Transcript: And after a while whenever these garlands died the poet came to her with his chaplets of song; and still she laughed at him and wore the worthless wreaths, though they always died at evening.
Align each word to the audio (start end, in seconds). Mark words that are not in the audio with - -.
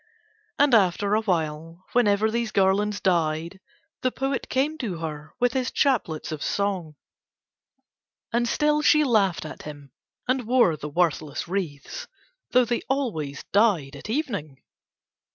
And 0.57 0.73
after 0.73 1.13
a 1.13 1.21
while 1.21 1.85
whenever 1.93 2.31
these 2.31 2.51
garlands 2.51 2.99
died 2.99 3.59
the 4.01 4.11
poet 4.11 4.49
came 4.49 4.79
to 4.79 4.97
her 4.97 5.35
with 5.39 5.53
his 5.53 5.69
chaplets 5.69 6.31
of 6.31 6.41
song; 6.41 6.95
and 8.33 8.47
still 8.49 8.81
she 8.81 9.03
laughed 9.03 9.45
at 9.45 9.61
him 9.61 9.91
and 10.27 10.47
wore 10.47 10.75
the 10.75 10.89
worthless 10.89 11.47
wreaths, 11.47 12.07
though 12.49 12.65
they 12.65 12.81
always 12.89 13.43
died 13.53 13.95
at 13.95 14.09
evening. 14.09 14.63